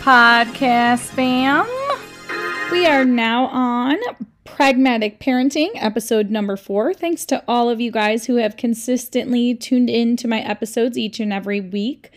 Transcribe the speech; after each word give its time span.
podcast 0.00 1.10
fam? 1.10 1.66
We 2.70 2.86
are 2.86 3.04
now 3.04 3.46
on 3.46 3.96
Pragmatic 4.44 5.20
Parenting, 5.20 5.70
episode 5.74 6.30
number 6.30 6.56
four. 6.56 6.94
Thanks 6.94 7.24
to 7.26 7.42
all 7.46 7.68
of 7.68 7.80
you 7.80 7.90
guys 7.90 8.26
who 8.26 8.36
have 8.36 8.56
consistently 8.56 9.54
tuned 9.54 9.90
in 9.90 10.16
to 10.16 10.28
my 10.28 10.40
episodes 10.40 10.96
each 10.96 11.20
and 11.20 11.32
every 11.32 11.60
week. 11.60 12.10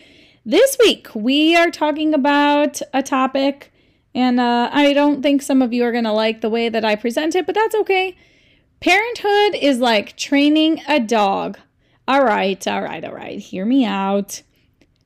This 0.44 0.76
week, 0.80 1.08
we 1.14 1.56
are 1.56 1.70
talking 1.70 2.14
about 2.14 2.80
a 2.94 3.02
topic, 3.02 3.72
and 4.14 4.40
uh, 4.40 4.70
I 4.72 4.92
don't 4.92 5.22
think 5.22 5.42
some 5.42 5.60
of 5.62 5.72
you 5.72 5.84
are 5.84 5.92
going 5.92 6.04
to 6.04 6.12
like 6.12 6.40
the 6.40 6.50
way 6.50 6.68
that 6.68 6.84
I 6.84 6.96
present 6.96 7.34
it, 7.34 7.46
but 7.46 7.54
that's 7.54 7.74
okay. 7.74 8.16
Parenthood 8.80 9.54
is 9.60 9.78
like 9.78 10.16
training 10.16 10.80
a 10.88 11.00
dog. 11.00 11.58
All 12.08 12.24
right, 12.24 12.66
all 12.66 12.82
right, 12.82 13.04
all 13.04 13.14
right. 13.14 13.38
Hear 13.38 13.64
me 13.64 13.84
out. 13.84 14.42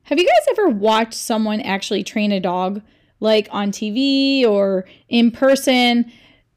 Have 0.05 0.19
you 0.19 0.25
guys 0.25 0.47
ever 0.51 0.69
watched 0.69 1.15
someone 1.15 1.61
actually 1.61 2.03
train 2.03 2.31
a 2.31 2.39
dog, 2.39 2.83
like 3.19 3.47
on 3.49 3.71
TV 3.71 4.45
or 4.45 4.85
in 5.09 5.31
person? 5.31 6.11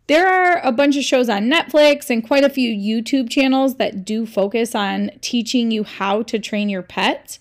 There 0.07 0.27
are 0.27 0.59
a 0.59 0.71
bunch 0.71 0.99
of 0.99 1.05
shows 1.05 1.31
on 1.31 1.51
Netflix 1.51 2.11
and 2.11 2.23
quite 2.23 2.45
a 2.45 2.51
few 2.51 2.71
YouTube 2.71 3.31
channels 3.31 3.77
that 3.77 4.05
do 4.05 4.27
focus 4.27 4.75
on 4.75 5.13
teaching 5.23 5.71
you 5.71 5.83
how 5.83 6.23
to 6.25 6.39
train 6.39 6.69
your 6.69 6.83
pet. 6.83 7.39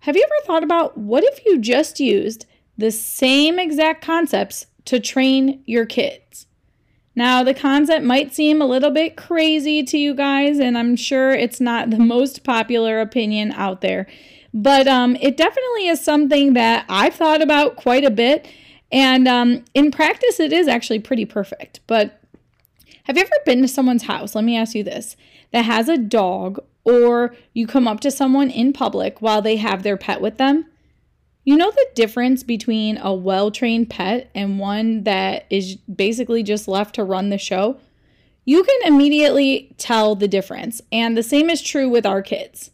Have 0.00 0.14
you 0.14 0.24
ever 0.24 0.46
thought 0.46 0.62
about 0.62 0.98
what 0.98 1.24
if 1.24 1.42
you 1.46 1.58
just 1.58 1.98
used 1.98 2.44
the 2.76 2.90
same 2.90 3.58
exact 3.58 4.04
concepts 4.04 4.66
to 4.84 5.00
train 5.00 5.62
your 5.64 5.86
kids? 5.86 6.46
Now, 7.14 7.42
the 7.42 7.54
concept 7.54 8.04
might 8.04 8.34
seem 8.34 8.60
a 8.60 8.66
little 8.66 8.90
bit 8.90 9.16
crazy 9.16 9.82
to 9.84 9.96
you 9.96 10.14
guys, 10.14 10.58
and 10.58 10.76
I'm 10.76 10.96
sure 10.96 11.30
it's 11.30 11.62
not 11.62 11.88
the 11.88 11.98
most 12.14 12.44
popular 12.44 13.00
opinion 13.00 13.52
out 13.52 13.80
there. 13.80 14.06
But 14.54 14.86
um, 14.86 15.16
it 15.16 15.36
definitely 15.36 15.88
is 15.88 16.00
something 16.00 16.52
that 16.54 16.84
I've 16.88 17.14
thought 17.14 17.40
about 17.40 17.76
quite 17.76 18.04
a 18.04 18.10
bit. 18.10 18.46
And 18.90 19.26
um, 19.26 19.64
in 19.74 19.90
practice, 19.90 20.38
it 20.38 20.52
is 20.52 20.68
actually 20.68 21.00
pretty 21.00 21.24
perfect. 21.24 21.80
But 21.86 22.20
have 23.04 23.16
you 23.16 23.22
ever 23.22 23.32
been 23.46 23.62
to 23.62 23.68
someone's 23.68 24.04
house? 24.04 24.34
Let 24.34 24.44
me 24.44 24.56
ask 24.56 24.74
you 24.74 24.84
this 24.84 25.16
that 25.52 25.64
has 25.64 25.88
a 25.88 25.98
dog, 25.98 26.62
or 26.84 27.34
you 27.52 27.66
come 27.66 27.88
up 27.88 28.00
to 28.00 28.10
someone 28.10 28.50
in 28.50 28.72
public 28.72 29.20
while 29.20 29.42
they 29.42 29.56
have 29.56 29.82
their 29.82 29.96
pet 29.96 30.20
with 30.20 30.38
them? 30.38 30.66
You 31.44 31.56
know 31.56 31.70
the 31.70 31.86
difference 31.94 32.42
between 32.42 32.98
a 32.98 33.12
well 33.12 33.50
trained 33.50 33.90
pet 33.90 34.30
and 34.34 34.58
one 34.58 35.04
that 35.04 35.46
is 35.50 35.76
basically 35.76 36.42
just 36.42 36.68
left 36.68 36.94
to 36.94 37.04
run 37.04 37.30
the 37.30 37.38
show? 37.38 37.78
You 38.44 38.62
can 38.62 38.92
immediately 38.92 39.74
tell 39.78 40.14
the 40.14 40.28
difference. 40.28 40.80
And 40.90 41.16
the 41.16 41.22
same 41.22 41.50
is 41.50 41.62
true 41.62 41.88
with 41.88 42.06
our 42.06 42.22
kids. 42.22 42.70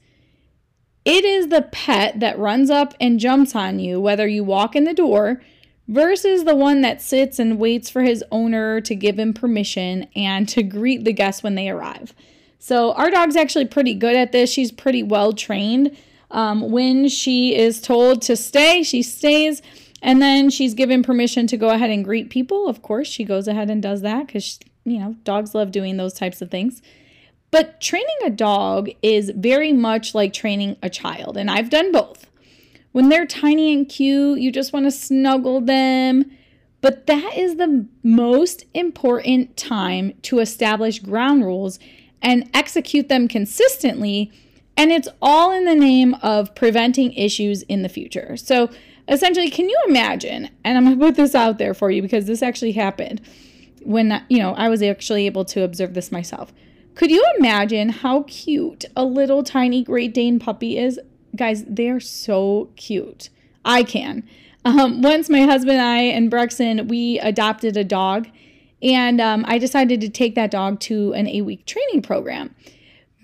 It 1.09 1.25
is 1.25 1.48
the 1.48 1.62
pet 1.62 2.20
that 2.20 2.39
runs 2.39 2.69
up 2.69 2.92
and 3.01 3.19
jumps 3.19 3.55
on 3.55 3.78
you, 3.78 3.98
whether 3.98 4.28
you 4.28 4.45
walk 4.45 4.77
in 4.77 4.84
the 4.84 4.92
door, 4.92 5.41
versus 5.89 6.45
the 6.45 6.55
one 6.55 6.83
that 6.83 7.00
sits 7.00 7.39
and 7.39 7.59
waits 7.59 7.89
for 7.89 8.03
his 8.03 8.23
owner 8.31 8.83
to 8.83 8.95
give 8.95 9.19
him 9.19 9.33
permission 9.33 10.06
and 10.15 10.47
to 10.50 10.62
greet 10.62 11.05
the 11.05 11.15
guests 11.15 11.42
when 11.42 11.55
they 11.55 11.70
arrive. 11.70 12.12
So, 12.59 12.92
our 12.92 13.11
dog's 13.11 13.37
actually 13.37 13.65
pretty 13.65 13.95
good 13.95 14.17
at 14.17 14.33
this. 14.33 14.53
She's 14.53 14.70
pretty 14.70 15.03
well 15.03 15.33
trained. 15.33 15.97
Um, 16.31 16.70
when 16.70 17.09
she 17.09 17.56
is 17.56 17.81
told 17.81 18.21
to 18.22 18.37
stay, 18.37 18.83
she 18.83 19.03
stays. 19.03 19.62
And 20.03 20.21
then 20.21 20.50
she's 20.50 20.75
given 20.75 21.03
permission 21.03 21.47
to 21.47 21.56
go 21.56 21.71
ahead 21.71 21.88
and 21.88 22.04
greet 22.04 22.28
people. 22.28 22.69
Of 22.69 22.83
course, 22.83 23.09
she 23.09 23.25
goes 23.25 23.49
ahead 23.49 23.71
and 23.71 23.83
does 23.83 24.03
that 24.03 24.27
because, 24.27 24.60
you 24.84 24.99
know, 24.99 25.16
dogs 25.25 25.54
love 25.54 25.72
doing 25.72 25.97
those 25.97 26.12
types 26.12 26.43
of 26.43 26.50
things. 26.50 26.83
But 27.50 27.81
training 27.81 28.09
a 28.25 28.31
dog 28.31 28.91
is 29.03 29.32
very 29.34 29.72
much 29.72 30.14
like 30.14 30.32
training 30.32 30.76
a 30.82 30.91
child, 30.91 31.36
and 31.36 31.50
I've 31.50 31.70
done 31.70 31.92
both. 31.92 32.26
When 32.92 33.09
they're 33.09 33.26
tiny 33.26 33.72
and 33.72 33.88
cute, 33.88 34.41
you 34.41 34.50
just 34.50 34.72
want 34.72 34.86
to 34.86 34.91
snuggle 34.91 35.60
them. 35.60 36.31
But 36.81 37.06
that 37.06 37.36
is 37.36 37.56
the 37.56 37.86
most 38.03 38.64
important 38.72 39.56
time 39.56 40.12
to 40.22 40.38
establish 40.38 41.00
ground 41.00 41.44
rules 41.44 41.78
and 42.22 42.48
execute 42.54 43.09
them 43.09 43.28
consistently. 43.28 44.30
And 44.76 44.92
it's 44.92 45.09
all 45.20 45.50
in 45.53 45.65
the 45.65 45.75
name 45.75 46.15
of 46.22 46.54
preventing 46.54 47.12
issues 47.15 47.62
in 47.62 47.82
the 47.82 47.88
future. 47.88 48.36
So, 48.36 48.70
essentially, 49.09 49.50
can 49.50 49.69
you 49.69 49.80
imagine? 49.88 50.50
And 50.62 50.76
I'm 50.76 50.84
going 50.84 50.98
to 50.98 51.04
put 51.04 51.16
this 51.16 51.34
out 51.34 51.59
there 51.59 51.75
for 51.75 51.91
you 51.91 52.00
because 52.00 52.26
this 52.26 52.42
actually 52.42 52.72
happened 52.72 53.20
when, 53.82 54.25
you 54.28 54.38
know, 54.38 54.54
I 54.54 54.69
was 54.69 54.82
actually 54.82 55.26
able 55.26 55.44
to 55.47 55.62
observe 55.62 55.94
this 55.94 56.12
myself. 56.12 56.53
Could 56.98 57.12
you 57.12 57.25
imagine 57.38 57.91
how 57.91 58.25
cute 58.25 58.84
a 58.97 59.04
little 59.04 59.44
tiny 59.44 59.84
Great 59.84 60.12
Dane 60.12 60.41
puppy 60.41 60.76
is? 60.76 60.98
Guys, 61.36 61.62
they 61.64 61.88
are 61.91 62.00
so 62.00 62.70
cute. 62.75 63.28
I 63.64 63.84
can. 63.84 64.28
Um, 64.64 65.00
once 65.00 65.31
my 65.31 65.42
husband 65.42 65.78
and 65.78 65.86
I 65.86 65.98
and 66.00 66.28
Brexton, 66.28 66.88
we 66.88 67.20
adopted 67.20 67.76
a 67.76 67.84
dog, 67.84 68.26
and 68.82 69.20
um, 69.20 69.44
I 69.47 69.59
decided 69.59 70.00
to 70.00 70.09
take 70.09 70.34
that 70.34 70.50
dog 70.50 70.81
to 70.81 71.12
an 71.12 71.28
eight 71.28 71.42
week 71.42 71.66
training 71.66 72.03
program. 72.03 72.53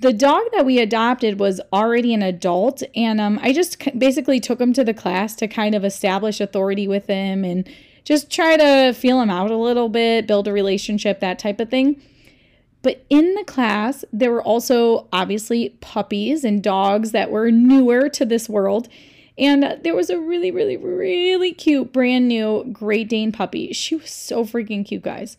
The 0.00 0.12
dog 0.12 0.44
that 0.52 0.64
we 0.64 0.78
adopted 0.78 1.40
was 1.40 1.60
already 1.72 2.14
an 2.14 2.22
adult, 2.22 2.84
and 2.94 3.20
um, 3.20 3.40
I 3.42 3.52
just 3.52 3.82
basically 3.98 4.38
took 4.38 4.60
him 4.60 4.72
to 4.74 4.84
the 4.84 4.94
class 4.94 5.34
to 5.36 5.48
kind 5.48 5.74
of 5.74 5.84
establish 5.84 6.40
authority 6.40 6.86
with 6.86 7.08
him 7.08 7.44
and 7.44 7.68
just 8.04 8.30
try 8.30 8.56
to 8.56 8.92
feel 8.92 9.20
him 9.20 9.30
out 9.30 9.50
a 9.50 9.56
little 9.56 9.88
bit, 9.88 10.28
build 10.28 10.46
a 10.46 10.52
relationship, 10.52 11.18
that 11.18 11.40
type 11.40 11.58
of 11.58 11.70
thing. 11.70 12.00
But 12.84 13.02
in 13.08 13.34
the 13.34 13.44
class, 13.44 14.04
there 14.12 14.30
were 14.30 14.42
also 14.42 15.08
obviously 15.10 15.70
puppies 15.80 16.44
and 16.44 16.62
dogs 16.62 17.12
that 17.12 17.30
were 17.30 17.50
newer 17.50 18.10
to 18.10 18.26
this 18.26 18.46
world. 18.46 18.88
And 19.38 19.80
there 19.82 19.96
was 19.96 20.10
a 20.10 20.20
really, 20.20 20.50
really, 20.50 20.76
really 20.76 21.52
cute 21.52 21.94
brand 21.94 22.28
new 22.28 22.62
Great 22.70 23.08
Dane 23.08 23.32
puppy. 23.32 23.72
She 23.72 23.96
was 23.96 24.10
so 24.10 24.44
freaking 24.44 24.84
cute, 24.84 25.02
guys. 25.02 25.38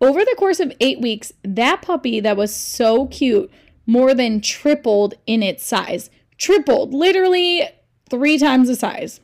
Over 0.00 0.24
the 0.24 0.34
course 0.36 0.58
of 0.58 0.72
eight 0.80 1.00
weeks, 1.00 1.32
that 1.44 1.82
puppy 1.82 2.18
that 2.18 2.36
was 2.36 2.54
so 2.54 3.06
cute 3.06 3.48
more 3.86 4.12
than 4.12 4.40
tripled 4.40 5.14
in 5.28 5.44
its 5.44 5.64
size. 5.64 6.10
Tripled, 6.36 6.92
literally 6.92 7.68
three 8.10 8.38
times 8.38 8.66
the 8.66 8.74
size. 8.74 9.20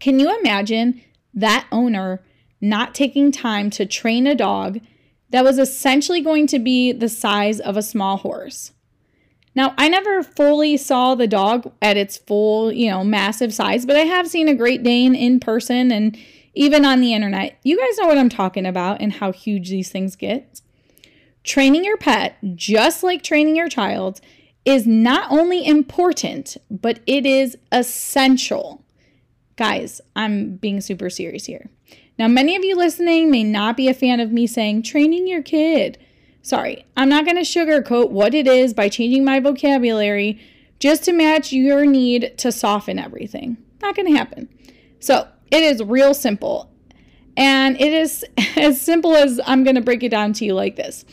Can 0.00 0.18
you 0.18 0.36
imagine 0.40 1.00
that 1.32 1.68
owner 1.70 2.20
not 2.60 2.96
taking 2.96 3.30
time 3.30 3.70
to 3.70 3.86
train 3.86 4.26
a 4.26 4.34
dog 4.34 4.80
that 5.32 5.44
was 5.44 5.58
essentially 5.58 6.20
going 6.20 6.46
to 6.48 6.58
be 6.58 6.92
the 6.92 7.08
size 7.08 7.58
of 7.58 7.76
a 7.76 7.82
small 7.82 8.18
horse. 8.18 8.72
Now, 9.54 9.74
I 9.76 9.88
never 9.88 10.22
fully 10.22 10.76
saw 10.76 11.14
the 11.14 11.26
dog 11.26 11.72
at 11.82 11.96
its 11.96 12.16
full, 12.16 12.72
you 12.72 12.90
know, 12.90 13.04
massive 13.04 13.52
size, 13.52 13.84
but 13.84 13.96
I 13.96 14.00
have 14.00 14.28
seen 14.28 14.48
a 14.48 14.54
Great 14.54 14.82
Dane 14.82 15.14
in 15.14 15.40
person 15.40 15.90
and 15.90 16.16
even 16.54 16.84
on 16.84 17.00
the 17.00 17.12
internet. 17.12 17.58
You 17.62 17.78
guys 17.78 17.98
know 17.98 18.06
what 18.06 18.18
I'm 18.18 18.28
talking 18.28 18.66
about 18.66 19.00
and 19.00 19.12
how 19.12 19.32
huge 19.32 19.68
these 19.68 19.90
things 19.90 20.16
get. 20.16 20.60
Training 21.44 21.84
your 21.84 21.96
pet, 21.96 22.36
just 22.54 23.02
like 23.02 23.22
training 23.22 23.56
your 23.56 23.68
child, 23.68 24.20
is 24.64 24.86
not 24.86 25.30
only 25.30 25.66
important, 25.66 26.56
but 26.70 27.00
it 27.06 27.26
is 27.26 27.56
essential. 27.72 28.84
Guys, 29.56 30.00
I'm 30.14 30.56
being 30.56 30.80
super 30.80 31.10
serious 31.10 31.46
here. 31.46 31.68
Now, 32.22 32.28
many 32.28 32.54
of 32.54 32.64
you 32.64 32.76
listening 32.76 33.32
may 33.32 33.42
not 33.42 33.76
be 33.76 33.88
a 33.88 33.94
fan 33.94 34.20
of 34.20 34.30
me 34.30 34.46
saying 34.46 34.84
training 34.84 35.26
your 35.26 35.42
kid. 35.42 35.98
Sorry, 36.40 36.86
I'm 36.96 37.08
not 37.08 37.24
going 37.24 37.34
to 37.34 37.42
sugarcoat 37.42 38.10
what 38.10 38.32
it 38.32 38.46
is 38.46 38.72
by 38.72 38.88
changing 38.88 39.24
my 39.24 39.40
vocabulary 39.40 40.40
just 40.78 41.02
to 41.06 41.12
match 41.12 41.52
your 41.52 41.84
need 41.84 42.38
to 42.38 42.52
soften 42.52 43.00
everything. 43.00 43.56
Not 43.80 43.96
going 43.96 44.06
to 44.06 44.16
happen. 44.16 44.48
So, 45.00 45.26
it 45.50 45.64
is 45.64 45.82
real 45.82 46.14
simple. 46.14 46.70
And 47.36 47.80
it 47.80 47.92
is 47.92 48.24
as 48.56 48.80
simple 48.80 49.16
as 49.16 49.40
I'm 49.44 49.64
going 49.64 49.74
to 49.74 49.82
break 49.82 50.04
it 50.04 50.10
down 50.10 50.32
to 50.34 50.44
you 50.44 50.54
like 50.54 50.76
this. 50.76 51.04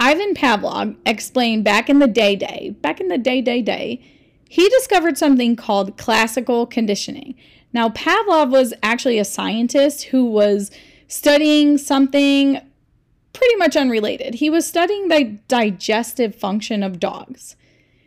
Ivan 0.00 0.34
Pavlov 0.34 0.96
explained 1.06 1.62
back 1.62 1.88
in 1.88 2.00
the 2.00 2.08
day 2.08 2.34
day, 2.34 2.74
back 2.80 3.00
in 3.00 3.06
the 3.06 3.18
day 3.18 3.40
day 3.40 3.62
day, 3.62 4.02
he 4.48 4.68
discovered 4.70 5.16
something 5.16 5.54
called 5.54 5.96
classical 5.96 6.66
conditioning. 6.66 7.36
Now, 7.74 7.88
Pavlov 7.88 8.50
was 8.50 8.72
actually 8.84 9.18
a 9.18 9.24
scientist 9.24 10.04
who 10.04 10.24
was 10.24 10.70
studying 11.08 11.76
something 11.76 12.60
pretty 13.32 13.56
much 13.56 13.76
unrelated. 13.76 14.34
He 14.34 14.48
was 14.48 14.64
studying 14.64 15.08
the 15.08 15.38
digestive 15.48 16.36
function 16.36 16.84
of 16.84 17.00
dogs. 17.00 17.56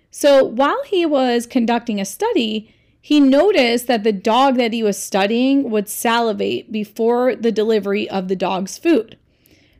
So, 0.10 0.44
while 0.44 0.82
he 0.86 1.06
was 1.06 1.46
conducting 1.46 2.00
a 2.00 2.06
study, 2.06 2.74
he 3.02 3.20
noticed 3.20 3.88
that 3.88 4.04
the 4.04 4.14
dog 4.14 4.56
that 4.56 4.72
he 4.72 4.82
was 4.82 4.98
studying 4.98 5.70
would 5.70 5.90
salivate 5.90 6.72
before 6.72 7.36
the 7.36 7.52
delivery 7.52 8.10
of 8.10 8.30
the 8.30 8.36
dog's 8.38 8.78
food. 8.78 9.18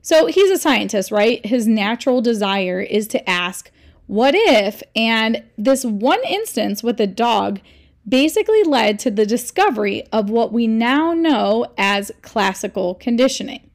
So, 0.02 0.26
he's 0.26 0.52
a 0.52 0.58
scientist, 0.58 1.12
right? 1.12 1.44
His 1.46 1.66
natural 1.66 2.22
desire 2.22 2.82
is 2.82 3.08
to 3.08 3.30
ask, 3.30 3.72
What 4.06 4.36
if? 4.36 4.84
And 4.98 5.44
this 5.58 5.86
one 5.86 6.24
instance 6.26 6.84
with 6.84 6.98
the 6.98 7.08
dog 7.08 7.62
basically 8.08 8.64
led 8.64 9.00
to 9.00 9.12
the 9.12 9.26
discovery 9.26 10.06
of 10.12 10.30
what 10.30 10.54
we 10.54 10.68
now 10.68 11.14
know 11.14 11.66
as 11.78 12.12
classical 12.22 12.96
conditioning. 12.96 13.70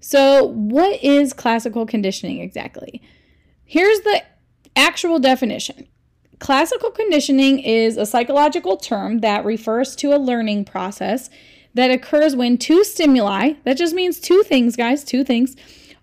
So, 0.00 0.44
what 0.44 1.02
is 1.02 1.32
classical 1.32 1.84
conditioning 1.86 2.40
exactly? 2.40 3.02
Here's 3.64 4.00
the 4.00 4.22
actual 4.76 5.18
definition 5.18 5.86
classical 6.38 6.90
conditioning 6.90 7.58
is 7.58 7.96
a 7.96 8.06
psychological 8.06 8.76
term 8.76 9.18
that 9.18 9.44
refers 9.44 9.96
to 9.96 10.14
a 10.14 10.18
learning 10.18 10.64
process 10.64 11.28
that 11.74 11.90
occurs 11.90 12.34
when 12.34 12.58
two 12.58 12.84
stimuli, 12.84 13.52
that 13.64 13.76
just 13.76 13.94
means 13.94 14.20
two 14.20 14.42
things, 14.44 14.76
guys, 14.76 15.04
two 15.04 15.24
things, 15.24 15.56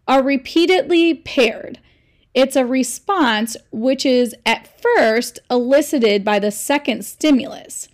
are 0.08 0.22
repeatedly 0.22 1.16
paired. 1.16 1.80
It's 2.36 2.58
a 2.58 2.66
response 2.66 3.56
which 3.72 4.06
is 4.06 4.36
at 4.46 4.70
first 4.82 5.40
elicited 5.50 6.26
by 6.26 6.38
the 6.38 6.52
second 6.52 7.06
stimulus 7.06 7.88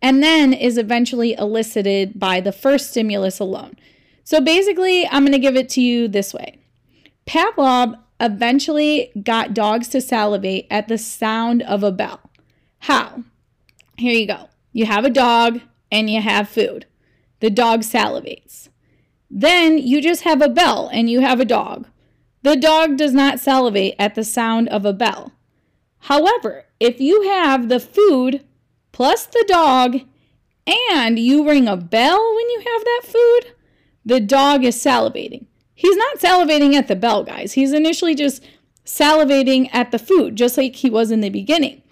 and 0.00 0.22
then 0.22 0.52
is 0.52 0.78
eventually 0.78 1.34
elicited 1.34 2.18
by 2.18 2.40
the 2.40 2.52
first 2.52 2.90
stimulus 2.90 3.40
alone. 3.40 3.76
So 4.22 4.40
basically, 4.40 5.06
I'm 5.08 5.24
going 5.24 5.32
to 5.32 5.38
give 5.38 5.56
it 5.56 5.68
to 5.70 5.80
you 5.80 6.06
this 6.06 6.32
way 6.32 6.58
Pavlov 7.26 7.98
eventually 8.20 9.10
got 9.20 9.52
dogs 9.52 9.88
to 9.88 10.00
salivate 10.00 10.68
at 10.70 10.86
the 10.86 10.96
sound 10.96 11.62
of 11.62 11.82
a 11.82 11.90
bell. 11.90 12.20
How? 12.78 13.24
Here 13.98 14.14
you 14.14 14.28
go. 14.28 14.48
You 14.72 14.86
have 14.86 15.04
a 15.04 15.10
dog 15.10 15.60
and 15.90 16.08
you 16.08 16.20
have 16.20 16.48
food. 16.48 16.86
The 17.40 17.50
dog 17.50 17.80
salivates. 17.80 18.68
Then 19.28 19.76
you 19.76 20.00
just 20.00 20.22
have 20.22 20.40
a 20.40 20.48
bell 20.48 20.88
and 20.92 21.10
you 21.10 21.20
have 21.20 21.40
a 21.40 21.44
dog. 21.44 21.88
The 22.42 22.56
dog 22.56 22.96
does 22.96 23.12
not 23.12 23.40
salivate 23.40 23.94
at 23.98 24.14
the 24.14 24.24
sound 24.24 24.68
of 24.68 24.84
a 24.84 24.92
bell. 24.92 25.32
However, 26.00 26.64
if 26.80 27.00
you 27.00 27.22
have 27.22 27.68
the 27.68 27.78
food 27.78 28.44
plus 28.90 29.26
the 29.26 29.44
dog 29.46 30.00
and 30.66 31.18
you 31.18 31.46
ring 31.46 31.68
a 31.68 31.76
bell 31.76 32.34
when 32.34 32.50
you 32.50 32.58
have 32.58 32.84
that 32.84 33.02
food, 33.04 33.54
the 34.04 34.20
dog 34.20 34.64
is 34.64 34.76
salivating. 34.76 35.46
He's 35.74 35.96
not 35.96 36.18
salivating 36.18 36.74
at 36.74 36.88
the 36.88 36.96
bell, 36.96 37.22
guys. 37.22 37.52
He's 37.52 37.72
initially 37.72 38.14
just 38.14 38.42
salivating 38.84 39.68
at 39.72 39.92
the 39.92 39.98
food, 39.98 40.36
just 40.36 40.58
like 40.58 40.76
he 40.76 40.90
was 40.90 41.10
in 41.10 41.20
the 41.20 41.30
beginning. 41.30 41.82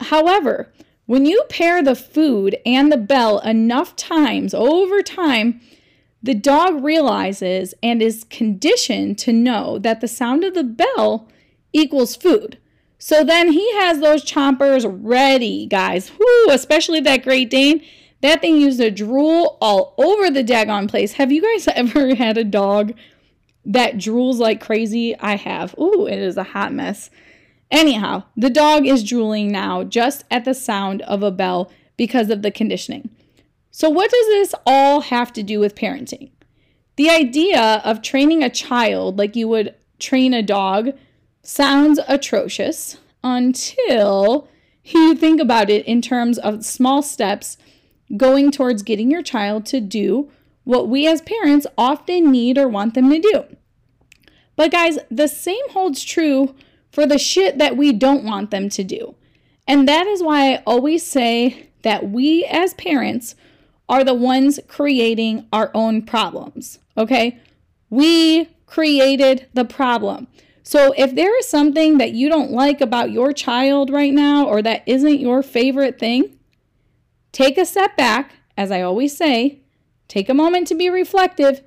However, 0.00 0.72
when 1.06 1.24
you 1.24 1.44
pair 1.48 1.82
the 1.82 1.96
food 1.96 2.56
and 2.66 2.92
the 2.92 2.98
bell 2.98 3.38
enough 3.40 3.96
times 3.96 4.52
over 4.52 5.02
time, 5.02 5.60
the 6.22 6.34
dog 6.34 6.82
realizes 6.82 7.74
and 7.82 8.02
is 8.02 8.24
conditioned 8.24 9.18
to 9.18 9.32
know 9.32 9.78
that 9.78 10.00
the 10.00 10.08
sound 10.08 10.44
of 10.44 10.54
the 10.54 10.64
bell 10.64 11.28
equals 11.72 12.16
food. 12.16 12.58
So 12.98 13.22
then 13.22 13.52
he 13.52 13.72
has 13.76 14.00
those 14.00 14.24
chompers 14.24 14.84
ready, 14.86 15.66
guys. 15.66 16.10
Whoo, 16.18 16.50
especially 16.50 17.00
that 17.00 17.22
Great 17.22 17.50
Dane. 17.50 17.84
That 18.20 18.40
thing 18.40 18.56
used 18.56 18.80
to 18.80 18.90
drool 18.90 19.56
all 19.60 19.94
over 19.96 20.28
the 20.30 20.42
daggone 20.42 20.88
place. 20.88 21.12
Have 21.12 21.30
you 21.30 21.40
guys 21.40 21.68
ever 21.74 22.16
had 22.16 22.36
a 22.36 22.44
dog 22.44 22.94
that 23.64 23.94
drools 23.94 24.38
like 24.38 24.60
crazy? 24.60 25.16
I 25.20 25.36
have. 25.36 25.78
Ooh, 25.78 26.06
it 26.06 26.18
is 26.18 26.36
a 26.36 26.42
hot 26.42 26.72
mess. 26.72 27.10
Anyhow, 27.70 28.24
the 28.36 28.50
dog 28.50 28.86
is 28.86 29.04
drooling 29.04 29.52
now 29.52 29.84
just 29.84 30.24
at 30.30 30.44
the 30.44 30.54
sound 30.54 31.02
of 31.02 31.22
a 31.22 31.30
bell 31.30 31.70
because 31.96 32.30
of 32.30 32.42
the 32.42 32.50
conditioning. 32.50 33.10
So, 33.78 33.88
what 33.88 34.10
does 34.10 34.26
this 34.26 34.54
all 34.66 35.02
have 35.02 35.32
to 35.34 35.42
do 35.44 35.60
with 35.60 35.76
parenting? 35.76 36.32
The 36.96 37.10
idea 37.10 37.80
of 37.84 38.02
training 38.02 38.42
a 38.42 38.50
child 38.50 39.18
like 39.18 39.36
you 39.36 39.46
would 39.46 39.72
train 40.00 40.34
a 40.34 40.42
dog 40.42 40.94
sounds 41.44 42.00
atrocious 42.08 42.96
until 43.22 44.48
you 44.82 45.14
think 45.14 45.40
about 45.40 45.70
it 45.70 45.86
in 45.86 46.02
terms 46.02 46.38
of 46.38 46.64
small 46.64 47.02
steps 47.02 47.56
going 48.16 48.50
towards 48.50 48.82
getting 48.82 49.12
your 49.12 49.22
child 49.22 49.64
to 49.66 49.80
do 49.80 50.28
what 50.64 50.88
we 50.88 51.06
as 51.06 51.22
parents 51.22 51.64
often 51.78 52.32
need 52.32 52.58
or 52.58 52.66
want 52.66 52.94
them 52.94 53.08
to 53.10 53.20
do. 53.20 53.44
But, 54.56 54.72
guys, 54.72 54.98
the 55.08 55.28
same 55.28 55.70
holds 55.70 56.02
true 56.02 56.52
for 56.90 57.06
the 57.06 57.16
shit 57.16 57.58
that 57.58 57.76
we 57.76 57.92
don't 57.92 58.24
want 58.24 58.50
them 58.50 58.70
to 58.70 58.82
do. 58.82 59.14
And 59.68 59.86
that 59.86 60.08
is 60.08 60.20
why 60.20 60.54
I 60.54 60.62
always 60.66 61.06
say 61.06 61.68
that 61.82 62.10
we 62.10 62.44
as 62.44 62.74
parents 62.74 63.36
are 63.88 64.04
the 64.04 64.14
ones 64.14 64.60
creating 64.68 65.46
our 65.52 65.70
own 65.74 66.02
problems. 66.02 66.78
Okay? 66.96 67.38
We 67.90 68.46
created 68.66 69.48
the 69.54 69.64
problem. 69.64 70.28
So 70.62 70.92
if 70.98 71.14
there 71.14 71.36
is 71.38 71.48
something 71.48 71.96
that 71.96 72.12
you 72.12 72.28
don't 72.28 72.50
like 72.50 72.82
about 72.82 73.10
your 73.10 73.32
child 73.32 73.88
right 73.88 74.12
now 74.12 74.46
or 74.46 74.60
that 74.60 74.82
isn't 74.86 75.20
your 75.20 75.42
favorite 75.42 75.98
thing, 75.98 76.38
take 77.32 77.56
a 77.56 77.64
step 77.64 77.96
back, 77.96 78.32
as 78.56 78.70
I 78.70 78.82
always 78.82 79.16
say, 79.16 79.60
take 80.08 80.28
a 80.28 80.34
moment 80.34 80.66
to 80.68 80.74
be 80.74 80.90
reflective 80.90 81.62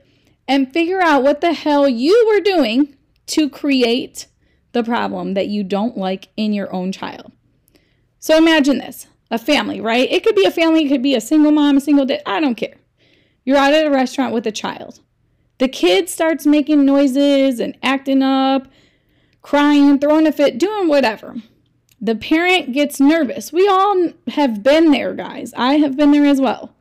and 0.47 0.71
figure 0.71 1.01
out 1.01 1.23
what 1.23 1.41
the 1.41 1.53
hell 1.53 1.89
you 1.89 2.27
were 2.27 2.41
doing 2.41 2.95
to 3.27 3.50
create 3.50 4.27
the 4.73 4.83
problem 4.83 5.33
that 5.33 5.47
you 5.47 5.63
don't 5.63 5.97
like 5.97 6.27
in 6.38 6.53
your 6.53 6.71
own 6.73 6.91
child. 6.91 7.31
So 8.19 8.38
imagine 8.38 8.77
this 8.77 9.07
a 9.31 9.39
family, 9.39 9.81
right? 9.81 10.12
It 10.12 10.24
could 10.24 10.36
be 10.36 10.45
a 10.45 10.51
family, 10.51 10.86
it 10.86 10.89
could 10.89 11.01
be 11.01 11.16
a 11.16 11.22
single 11.22 11.51
mom, 11.51 11.78
a 11.78 11.81
single 11.81 12.06
dad, 12.06 12.22
I 12.25 12.39
don't 12.39 12.56
care. 12.56 12.75
You're 13.45 13.57
out 13.57 13.74
at 13.74 13.88
a 13.88 13.89
restaurant 13.89 14.33
with 14.33 14.45
a 14.45 14.51
child. 14.51 15.00
The 15.57 15.68
kid 15.68 16.10
starts 16.10 16.45
making 16.45 16.86
noises 16.86 17.60
and 17.60 17.78
acting 17.81 18.22
up, 18.22 18.68
crying, 19.42 19.98
throwing 20.00 20.28
a 20.28 20.31
fit, 20.31 20.57
doing 20.57 20.88
whatever. 20.88 21.36
The 22.00 22.16
parent 22.16 22.74
gets 22.74 23.00
nervous. 23.00 23.54
We 23.54 23.68
all 23.68 24.12
have 24.28 24.63
been 24.63 24.92
there, 24.92 25.13
guys. 25.13 25.54
I 25.56 25.75
have 25.75 25.95
been 25.95 26.12
there 26.12 26.25
as 26.25 26.42
well. 26.42 26.75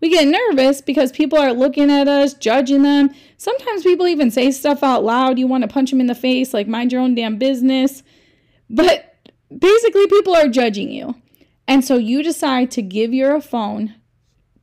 We 0.00 0.10
get 0.10 0.28
nervous 0.28 0.80
because 0.80 1.10
people 1.10 1.38
are 1.38 1.52
looking 1.52 1.90
at 1.90 2.06
us, 2.06 2.34
judging 2.34 2.82
them. 2.82 3.10
Sometimes 3.38 3.82
people 3.82 4.06
even 4.06 4.30
say 4.30 4.50
stuff 4.50 4.82
out 4.82 5.04
loud. 5.04 5.38
You 5.38 5.46
want 5.46 5.62
to 5.62 5.68
punch 5.68 5.90
them 5.90 6.00
in 6.00 6.06
the 6.06 6.14
face, 6.14 6.54
like, 6.54 6.68
mind 6.68 6.92
your 6.92 7.00
own 7.00 7.14
damn 7.14 7.38
business. 7.38 8.02
But 8.70 9.16
basically, 9.56 10.06
people 10.06 10.36
are 10.36 10.48
judging 10.48 10.90
you. 10.90 11.14
And 11.68 11.84
so 11.84 11.98
you 11.98 12.22
decide 12.22 12.70
to 12.72 12.82
give 12.82 13.12
your 13.12 13.40
phone, 13.42 13.94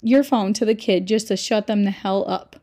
your 0.01 0.23
phone 0.23 0.53
to 0.53 0.65
the 0.65 0.73
kid 0.73 1.05
just 1.05 1.27
to 1.27 1.37
shut 1.37 1.67
them 1.67 1.83
the 1.83 1.91
hell 1.91 2.25
up. 2.27 2.55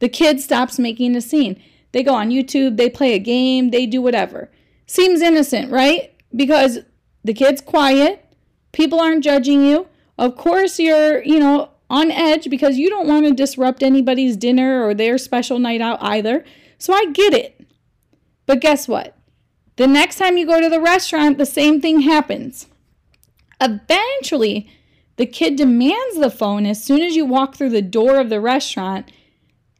The 0.00 0.08
kid 0.08 0.40
stops 0.40 0.78
making 0.78 1.14
a 1.14 1.20
scene. 1.20 1.62
They 1.92 2.02
go 2.02 2.14
on 2.14 2.30
YouTube, 2.30 2.76
they 2.76 2.90
play 2.90 3.14
a 3.14 3.20
game, 3.20 3.70
they 3.70 3.86
do 3.86 4.02
whatever. 4.02 4.50
Seems 4.86 5.22
innocent, 5.22 5.70
right? 5.70 6.12
Because 6.34 6.80
the 7.22 7.32
kid's 7.32 7.60
quiet, 7.60 8.26
people 8.72 9.00
aren't 9.00 9.22
judging 9.22 9.64
you. 9.64 9.86
Of 10.18 10.36
course, 10.36 10.80
you're, 10.80 11.22
you 11.22 11.38
know, 11.38 11.70
on 11.88 12.10
edge 12.10 12.50
because 12.50 12.76
you 12.76 12.90
don't 12.90 13.06
want 13.06 13.24
to 13.24 13.32
disrupt 13.32 13.84
anybody's 13.84 14.36
dinner 14.36 14.84
or 14.84 14.94
their 14.94 15.16
special 15.16 15.60
night 15.60 15.80
out 15.80 16.02
either. 16.02 16.44
So 16.76 16.92
I 16.92 17.06
get 17.12 17.32
it. 17.32 17.64
But 18.46 18.60
guess 18.60 18.88
what? 18.88 19.16
The 19.76 19.86
next 19.86 20.16
time 20.16 20.36
you 20.36 20.44
go 20.44 20.60
to 20.60 20.68
the 20.68 20.80
restaurant, 20.80 21.38
the 21.38 21.46
same 21.46 21.80
thing 21.80 22.00
happens. 22.00 22.66
Eventually, 23.60 24.70
the 25.16 25.26
kid 25.26 25.56
demands 25.56 26.18
the 26.18 26.30
phone 26.30 26.66
as 26.66 26.82
soon 26.82 27.00
as 27.00 27.14
you 27.14 27.24
walk 27.24 27.54
through 27.54 27.70
the 27.70 27.82
door 27.82 28.20
of 28.20 28.30
the 28.30 28.40
restaurant, 28.40 29.10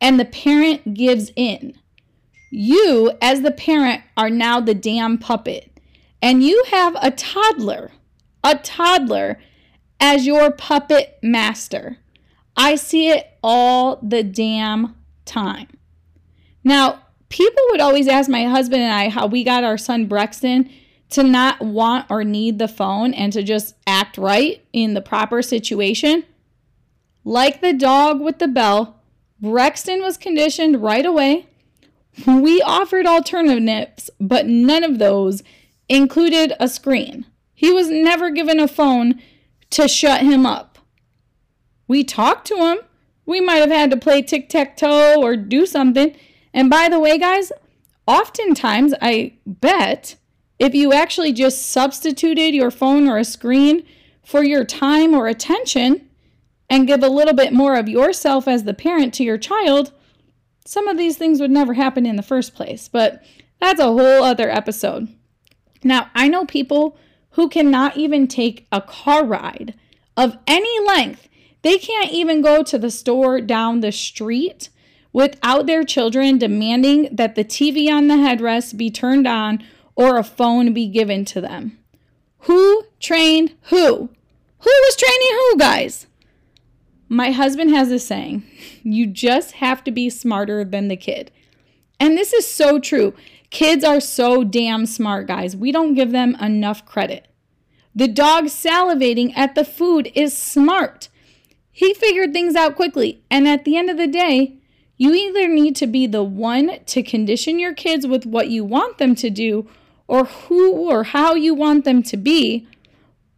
and 0.01 0.19
the 0.19 0.25
parent 0.25 0.95
gives 0.95 1.31
in. 1.37 1.75
You, 2.51 3.13
as 3.21 3.43
the 3.43 3.51
parent, 3.51 4.03
are 4.17 4.31
now 4.31 4.61
the 4.61 4.75
damn 4.75 5.19
puppet, 5.19 5.81
and 6.23 6.43
you 6.43 6.65
have 6.71 6.97
a 7.01 7.11
toddler, 7.11 7.91
a 8.45 8.57
toddler, 8.57 9.41
as 9.99 10.27
your 10.27 10.51
puppet 10.51 11.19
master. 11.23 11.99
I 12.57 12.77
see 12.77 13.09
it 13.11 13.27
all 13.43 13.99
the 14.03 14.23
damn 14.23 14.95
time. 15.25 15.69
Now, 16.63 17.03
people 17.29 17.63
would 17.71 17.81
always 17.81 18.07
ask 18.07 18.31
my 18.31 18.45
husband 18.45 18.83
and 18.83 18.93
I 18.93 19.09
how 19.09 19.27
we 19.27 19.43
got 19.43 19.65
our 19.65 19.79
son 19.79 20.07
Brexton 20.07 20.71
to 21.11 21.23
not 21.23 21.61
want 21.61 22.07
or 22.11 22.25
need 22.25 22.59
the 22.59 22.69
phone 22.69 23.15
and 23.15 23.33
to 23.33 23.43
just 23.43 23.77
act 23.87 24.19
right 24.19 24.65
in 24.73 24.95
the 24.95 25.01
proper 25.01 25.43
situation. 25.43 26.25
Like 27.25 27.61
the 27.61 27.73
dog 27.73 28.21
with 28.21 28.39
the 28.39 28.49
bell, 28.49 29.01
Brexton 29.41 30.03
was 30.03 30.17
conditioned 30.17 30.83
right 30.83 31.07
away. 31.07 31.47
We 32.27 32.63
offered 32.63 33.07
alternatives, 33.07 34.11
but 34.21 34.47
none 34.47 34.85
of 34.85 34.99
those 34.99 35.43
included 35.89 36.53
a 36.61 36.69
screen. 36.69 37.27
He 37.55 37.73
was 37.73 37.91
never 37.91 38.31
given 38.31 38.61
a 38.61 38.69
phone 38.69 39.21
to 39.71 39.89
shut 39.89 40.23
him 40.23 40.47
up. 40.47 40.79
We 41.89 42.05
talked 42.05 42.47
to 42.49 42.57
him. 42.57 42.79
We 43.27 43.41
might 43.41 43.57
have 43.57 43.71
had 43.71 43.91
to 43.91 43.97
play 43.97 44.23
tic 44.23 44.49
tac 44.49 44.77
toe 44.77 45.21
or 45.23 45.37
do 45.37 45.67
something. 45.67 46.15
And 46.53 46.71
by 46.71 46.89
the 46.89 47.01
way, 47.01 47.19
guys, 47.19 47.53
oftentimes 48.07 48.95
I 49.01 49.35
bet 49.47 50.17
if 50.59 50.75
you 50.75 50.93
actually 50.93 51.33
just 51.33 51.71
substituted 51.71 52.55
your 52.55 52.71
phone 52.71 53.09
or 53.09 53.19
a 53.19 53.25
screen 53.25 53.85
for 54.25 54.43
your 54.45 54.65
time 54.65 55.15
or 55.15 55.27
attention 55.27 56.09
and 56.71 56.87
give 56.87 57.03
a 57.03 57.09
little 57.09 57.35
bit 57.35 57.53
more 57.53 57.77
of 57.77 57.89
yourself 57.89 58.49
as 58.49 58.65
the 58.65 58.75
parent 58.75 59.13
to 59.15 59.25
your 59.25 59.39
child, 59.39 59.93
some 60.65 60.89
of 60.89 60.97
these 60.97 61.19
things 61.19 61.41
would 61.41 61.51
never 61.51 61.75
happen 61.75 62.07
in 62.07 62.17
the 62.17 62.23
first 62.23 62.55
place. 62.55 62.89
But 62.89 63.23
that's 63.61 63.81
a 63.81 63.85
whole 63.85 64.23
other 64.23 64.49
episode. 64.49 65.09
Now, 65.83 66.11
I 66.15 66.29
know 66.29 66.47
people 66.47 66.97
who 67.31 67.49
cannot 67.49 67.97
even 67.97 68.27
take 68.27 68.67
a 68.73 68.81
car 68.81 69.25
ride 69.25 69.75
of 70.17 70.39
any 70.47 70.87
length. 70.87 71.29
They 71.63 71.79
can't 71.79 72.13
even 72.13 72.43
go 72.43 72.63
to 72.63 72.79
the 72.79 72.91
store 72.91 73.41
down 73.41 73.81
the 73.81 73.93
street 73.93 74.71
without 75.13 75.67
their 75.67 75.85
children 75.85 76.39
demanding 76.39 77.09
that 77.15 77.35
the 77.35 77.45
TV 77.45 77.91
on 77.91 78.09
the 78.09 78.15
headrest 78.15 78.77
be 78.77 78.91
turned 78.91 79.27
on 79.27 79.63
or 79.97 80.19
a 80.19 80.25
phone 80.25 80.73
be 80.73 80.89
given 80.89 81.25
to 81.27 81.41
them. 81.41 81.79
Who 82.41 82.85
trained 83.01 83.55
who? 83.65 84.11
Who 84.59 84.71
was 84.71 84.97
training 84.97 85.29
who, 85.31 85.59
guys? 85.59 86.07
My 87.09 87.31
husband 87.31 87.71
has 87.71 87.91
a 87.91 87.99
saying 87.99 88.45
you 88.83 89.07
just 89.07 89.53
have 89.53 89.85
to 89.85 89.91
be 89.91 90.11
smarter 90.11 90.65
than 90.65 90.89
the 90.89 90.97
kid. 90.97 91.31
And 92.01 92.17
this 92.17 92.33
is 92.33 92.47
so 92.47 92.79
true. 92.79 93.15
Kids 93.51 93.85
are 93.85 94.01
so 94.01 94.43
damn 94.43 94.85
smart, 94.87 95.29
guys. 95.29 95.55
We 95.55 95.71
don't 95.71 95.95
give 95.95 96.11
them 96.11 96.35
enough 96.41 96.85
credit. 96.85 97.29
The 97.95 98.09
dog 98.09 98.47
salivating 98.47 99.33
at 99.37 99.55
the 99.55 99.65
food 99.65 100.11
is 100.15 100.37
smart. 100.37 101.09
He 101.71 101.95
figured 101.95 102.33
things 102.33 102.57
out 102.57 102.75
quickly. 102.75 103.23
And 103.31 103.47
at 103.47 103.65
the 103.65 103.77
end 103.77 103.91
of 103.91 103.97
the 103.97 104.09
day, 104.09 104.59
you 104.97 105.13
either 105.13 105.47
need 105.49 105.77
to 105.77 105.87
be 105.87 106.07
the 106.07 106.23
one 106.23 106.79
to 106.87 107.03
condition 107.03 107.59
your 107.59 107.75
kids 107.75 108.07
with 108.07 108.27
what 108.27 108.49
you 108.49 108.65
want 108.65 108.99
them 108.99 109.15
to 109.17 109.31
do, 109.31 109.69
or 110.07 110.25
who 110.25 110.73
or 110.73 111.05
how 111.05 111.35
you 111.35 111.55
want 111.55 111.85
them 111.85 112.03
to 112.03 112.17
be, 112.17 112.69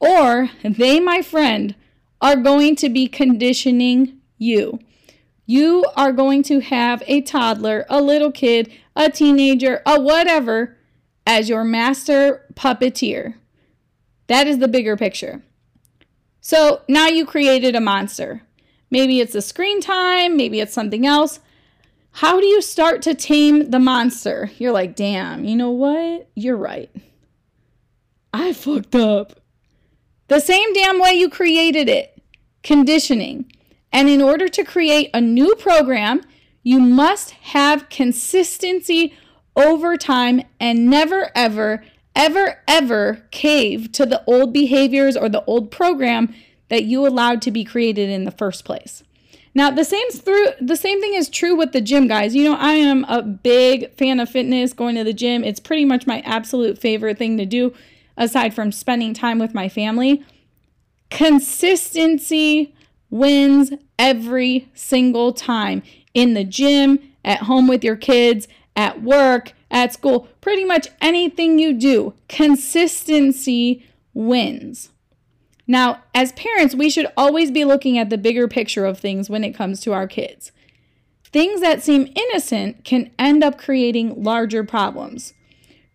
or 0.00 0.50
they, 0.62 1.00
my 1.00 1.22
friend, 1.22 1.74
are 2.20 2.36
going 2.36 2.76
to 2.76 2.88
be 2.88 3.06
conditioning 3.06 4.20
you. 4.38 4.78
You 5.46 5.84
are 5.96 6.12
going 6.12 6.42
to 6.44 6.60
have 6.60 7.02
a 7.06 7.20
toddler, 7.20 7.86
a 7.88 8.02
little 8.02 8.32
kid, 8.32 8.72
a 8.96 9.10
teenager, 9.10 9.80
a 9.86 10.00
whatever 10.00 10.76
as 11.26 11.48
your 11.48 11.64
master 11.64 12.44
puppeteer. 12.54 13.34
That 14.26 14.46
is 14.46 14.58
the 14.58 14.68
bigger 14.68 14.96
picture. 14.96 15.42
So 16.40 16.82
now 16.88 17.06
you 17.06 17.26
created 17.26 17.76
a 17.76 17.80
monster. 17.80 18.42
Maybe 18.90 19.20
it's 19.20 19.34
a 19.34 19.42
screen 19.42 19.80
time, 19.80 20.36
maybe 20.36 20.60
it's 20.60 20.72
something 20.72 21.06
else. 21.06 21.40
How 22.16 22.40
do 22.40 22.46
you 22.46 22.62
start 22.62 23.02
to 23.02 23.14
tame 23.14 23.70
the 23.70 23.78
monster? 23.78 24.50
You're 24.56 24.72
like, 24.72 24.96
damn, 24.96 25.44
you 25.44 25.54
know 25.54 25.70
what? 25.70 26.30
You're 26.34 26.56
right. 26.56 26.90
I 28.32 28.54
fucked 28.54 28.94
up. 28.94 29.38
The 30.28 30.40
same 30.40 30.72
damn 30.72 30.98
way 30.98 31.12
you 31.12 31.28
created 31.28 31.90
it 31.90 32.22
conditioning. 32.62 33.52
And 33.92 34.08
in 34.08 34.22
order 34.22 34.48
to 34.48 34.64
create 34.64 35.10
a 35.12 35.20
new 35.20 35.56
program, 35.56 36.22
you 36.62 36.80
must 36.80 37.32
have 37.32 37.90
consistency 37.90 39.12
over 39.54 39.98
time 39.98 40.40
and 40.58 40.88
never, 40.88 41.30
ever, 41.34 41.84
ever, 42.14 42.62
ever 42.66 43.26
cave 43.30 43.92
to 43.92 44.06
the 44.06 44.24
old 44.26 44.54
behaviors 44.54 45.18
or 45.18 45.28
the 45.28 45.44
old 45.44 45.70
program 45.70 46.34
that 46.70 46.84
you 46.84 47.06
allowed 47.06 47.42
to 47.42 47.50
be 47.50 47.62
created 47.62 48.08
in 48.08 48.24
the 48.24 48.30
first 48.30 48.64
place. 48.64 49.02
Now, 49.56 49.70
the 49.70 49.84
same 49.84 50.10
through 50.10 50.48
the 50.60 50.76
same 50.76 51.00
thing 51.00 51.14
is 51.14 51.30
true 51.30 51.56
with 51.56 51.72
the 51.72 51.80
gym, 51.80 52.08
guys. 52.08 52.34
You 52.34 52.44
know, 52.44 52.56
I 52.56 52.72
am 52.72 53.04
a 53.04 53.22
big 53.22 53.90
fan 53.94 54.20
of 54.20 54.28
fitness, 54.28 54.74
going 54.74 54.96
to 54.96 55.02
the 55.02 55.14
gym. 55.14 55.42
It's 55.42 55.60
pretty 55.60 55.86
much 55.86 56.06
my 56.06 56.20
absolute 56.26 56.76
favorite 56.76 57.16
thing 57.16 57.38
to 57.38 57.46
do 57.46 57.72
aside 58.18 58.52
from 58.52 58.70
spending 58.70 59.14
time 59.14 59.38
with 59.38 59.54
my 59.54 59.70
family. 59.70 60.22
Consistency 61.08 62.74
wins 63.08 63.72
every 63.98 64.68
single 64.74 65.32
time 65.32 65.82
in 66.12 66.34
the 66.34 66.44
gym, 66.44 66.98
at 67.24 67.44
home 67.44 67.66
with 67.66 67.82
your 67.82 67.96
kids, 67.96 68.48
at 68.76 69.00
work, 69.00 69.54
at 69.70 69.90
school, 69.94 70.28
pretty 70.42 70.66
much 70.66 70.88
anything 71.00 71.58
you 71.58 71.72
do. 71.72 72.12
Consistency 72.28 73.86
wins. 74.12 74.90
Now, 75.66 76.02
as 76.14 76.32
parents, 76.32 76.74
we 76.74 76.90
should 76.90 77.10
always 77.16 77.50
be 77.50 77.64
looking 77.64 77.98
at 77.98 78.10
the 78.10 78.18
bigger 78.18 78.46
picture 78.46 78.86
of 78.86 78.98
things 78.98 79.28
when 79.28 79.42
it 79.42 79.52
comes 79.52 79.80
to 79.80 79.92
our 79.92 80.06
kids. 80.06 80.52
Things 81.24 81.60
that 81.60 81.82
seem 81.82 82.12
innocent 82.14 82.84
can 82.84 83.10
end 83.18 83.42
up 83.42 83.58
creating 83.58 84.22
larger 84.22 84.62
problems. 84.62 85.34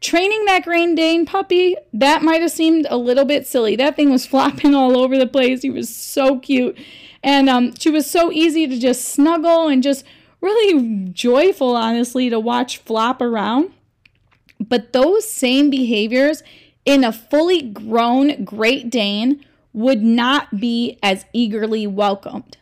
Training 0.01 0.45
that 0.45 0.63
Great 0.63 0.95
Dane 0.95 1.25
puppy, 1.25 1.77
that 1.93 2.21
might 2.21 2.41
have 2.41 2.51
seemed 2.51 2.85
a 2.89 2.97
little 2.97 3.23
bit 3.23 3.47
silly. 3.47 3.75
That 3.75 3.95
thing 3.95 4.11
was 4.11 4.25
flopping 4.27 4.75
all 4.75 4.97
over 4.97 5.17
the 5.17 5.27
place. 5.27 5.61
He 5.61 5.69
was 5.69 5.95
so 5.95 6.39
cute. 6.39 6.77
And 7.23 7.49
um, 7.49 7.75
she 7.75 7.89
was 7.89 8.09
so 8.09 8.31
easy 8.31 8.67
to 8.67 8.79
just 8.79 9.07
snuggle 9.07 9.67
and 9.67 9.81
just 9.81 10.03
really 10.41 11.09
joyful, 11.13 11.75
honestly, 11.75 12.29
to 12.29 12.39
watch 12.39 12.79
flop 12.79 13.21
around. 13.21 13.71
But 14.59 14.91
those 14.91 15.29
same 15.29 15.69
behaviors 15.69 16.43
in 16.83 17.03
a 17.03 17.13
fully 17.13 17.61
grown 17.61 18.43
Great 18.43 18.89
Dane 18.89 19.45
would 19.73 20.01
not 20.01 20.59
be 20.59 20.97
as 21.01 21.25
eagerly 21.33 21.87
welcomed. 21.87 22.57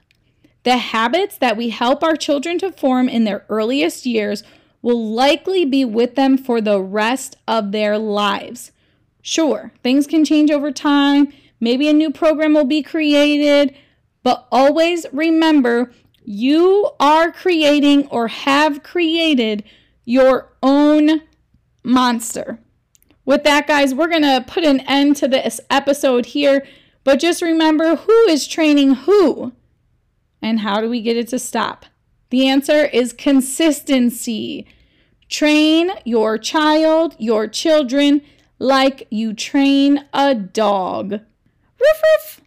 The 0.64 0.78
habits 0.78 1.38
that 1.38 1.58
we 1.58 1.70
help 1.70 2.04
our 2.04 2.16
children 2.16 2.60
to 2.60 2.72
form 2.72 3.10
in 3.10 3.24
their 3.24 3.46
earliest 3.50 4.06
years 4.06 4.44
will 4.82 5.12
likely 5.12 5.66
be 5.66 5.84
with 5.84 6.16
them 6.16 6.38
for 6.38 6.62
the 6.62 6.82
rest 6.82 7.36
of 7.48 7.72
their 7.72 7.98
lives. 7.98 8.72
Sure, 9.22 9.72
things 9.84 10.08
can 10.08 10.24
change 10.24 10.52
over 10.52 10.72
time. 10.72 11.32
Maybe 11.60 11.90
a 11.90 11.94
new 11.94 12.12
program 12.12 12.54
will 12.54 12.66
be 12.66 12.82
created, 12.82 13.76
but 14.24 14.48
always 14.52 15.06
remember 15.12 15.92
you 16.24 16.92
are 17.00 17.32
creating 17.32 18.08
or 18.08 18.28
have 18.28 18.84
created 18.84 19.64
your 20.06 20.54
own 20.62 21.22
monster. 21.84 22.60
With 23.26 23.44
that, 23.44 23.68
guys, 23.68 23.94
we're 23.94 24.08
going 24.08 24.24
to 24.24 24.44
put 24.48 24.64
an 24.64 24.80
end 24.82 25.16
to 25.18 25.28
this 25.28 25.60
episode 25.70 26.28
here. 26.28 26.66
But 27.10 27.18
just 27.18 27.42
remember 27.42 27.96
who 27.96 28.28
is 28.28 28.48
training 28.48 28.94
who? 28.94 29.52
And 30.44 30.60
how 30.60 30.80
do 30.80 30.88
we 30.88 31.02
get 31.02 31.18
it 31.18 31.28
to 31.30 31.40
stop? 31.40 31.88
The 32.30 32.48
answer 32.48 32.86
is 32.86 33.14
consistency. 33.14 34.68
Train 35.28 35.90
your 36.06 36.38
child, 36.38 37.16
your 37.18 37.48
children, 37.48 38.22
like 38.60 39.08
you 39.10 39.34
train 39.34 40.06
a 40.14 40.36
dog. 40.36 41.14
Ruff, 41.14 41.22
ruff. 41.82 42.42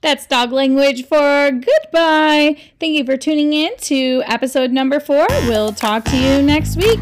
That's 0.00 0.28
dog 0.28 0.52
language 0.52 1.04
for 1.04 1.50
goodbye. 1.50 2.56
Thank 2.78 2.96
you 2.96 3.04
for 3.04 3.16
tuning 3.16 3.52
in 3.52 3.76
to 3.78 4.22
episode 4.26 4.70
number 4.70 5.00
four. 5.00 5.26
We'll 5.48 5.72
talk 5.72 6.04
to 6.04 6.16
you 6.16 6.40
next 6.40 6.76
week. 6.76 7.00